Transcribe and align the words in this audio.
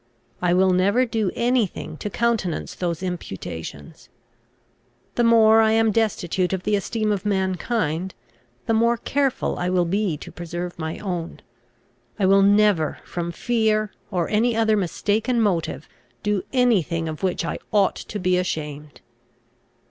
I 0.41 0.55
will 0.55 0.71
never 0.71 1.05
do 1.05 1.29
any 1.35 1.67
thing 1.67 1.95
to 1.97 2.09
countenance 2.09 2.73
those 2.73 3.03
imputations. 3.03 4.09
The 5.13 5.23
more 5.23 5.61
I 5.61 5.73
am 5.73 5.91
destitute 5.91 6.53
of 6.53 6.63
the 6.63 6.75
esteem 6.75 7.11
of 7.11 7.23
mankind, 7.23 8.15
the 8.65 8.73
more 8.73 8.97
careful 8.97 9.59
I 9.59 9.69
will 9.69 9.85
be 9.85 10.17
to 10.17 10.31
preserve 10.31 10.79
my 10.79 10.97
own. 10.97 11.43
I 12.17 12.25
will 12.25 12.41
never 12.41 12.97
from 13.05 13.31
fear, 13.31 13.91
or 14.09 14.27
any 14.27 14.55
other 14.55 14.75
mistaken 14.75 15.39
motive, 15.39 15.87
do 16.23 16.41
any 16.51 16.81
thing 16.81 17.07
of 17.07 17.21
which 17.21 17.45
I 17.45 17.59
ought 17.71 17.95
to 17.97 18.17
be 18.19 18.39
ashamed. 18.39 19.01